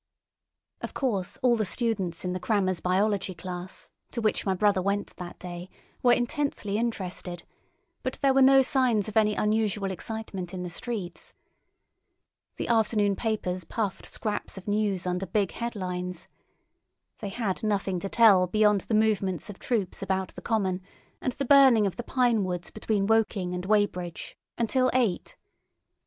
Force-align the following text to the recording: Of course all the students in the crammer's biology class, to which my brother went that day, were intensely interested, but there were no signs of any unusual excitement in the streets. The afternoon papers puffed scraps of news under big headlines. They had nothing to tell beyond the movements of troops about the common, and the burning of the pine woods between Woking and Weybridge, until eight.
Of 0.81 0.95
course 0.95 1.37
all 1.43 1.55
the 1.55 1.63
students 1.63 2.25
in 2.25 2.33
the 2.33 2.39
crammer's 2.39 2.79
biology 2.79 3.35
class, 3.35 3.91
to 4.09 4.19
which 4.19 4.47
my 4.47 4.55
brother 4.55 4.81
went 4.81 5.15
that 5.17 5.37
day, 5.37 5.69
were 6.01 6.11
intensely 6.11 6.79
interested, 6.79 7.43
but 8.01 8.13
there 8.23 8.33
were 8.33 8.41
no 8.41 8.63
signs 8.63 9.07
of 9.07 9.15
any 9.15 9.35
unusual 9.35 9.91
excitement 9.91 10.55
in 10.55 10.63
the 10.63 10.71
streets. 10.71 11.35
The 12.57 12.67
afternoon 12.67 13.15
papers 13.15 13.63
puffed 13.63 14.07
scraps 14.07 14.57
of 14.57 14.67
news 14.67 15.05
under 15.05 15.27
big 15.27 15.51
headlines. 15.51 16.27
They 17.19 17.29
had 17.29 17.61
nothing 17.61 17.99
to 17.99 18.09
tell 18.09 18.47
beyond 18.47 18.81
the 18.81 18.95
movements 18.95 19.51
of 19.51 19.59
troops 19.59 20.01
about 20.01 20.33
the 20.33 20.41
common, 20.41 20.81
and 21.21 21.33
the 21.33 21.45
burning 21.45 21.85
of 21.85 21.97
the 21.97 22.03
pine 22.03 22.43
woods 22.43 22.71
between 22.71 23.05
Woking 23.05 23.53
and 23.53 23.67
Weybridge, 23.67 24.35
until 24.57 24.89
eight. 24.95 25.37